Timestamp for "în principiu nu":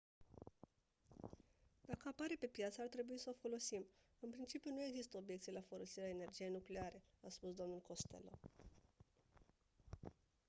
4.19-4.81